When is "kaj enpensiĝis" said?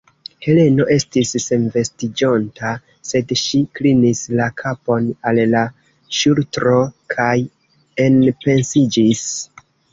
7.17-9.27